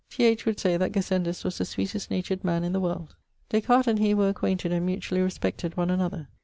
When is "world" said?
2.79-3.15